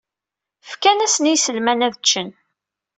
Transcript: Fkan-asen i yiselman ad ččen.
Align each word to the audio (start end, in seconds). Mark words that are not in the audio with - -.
Fkan-asen 0.69 1.25
i 1.27 1.31
yiselman 1.33 1.85
ad 1.85 1.95
ččen. 2.01 2.29